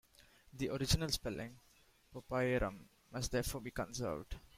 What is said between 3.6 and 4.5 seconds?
be conserved.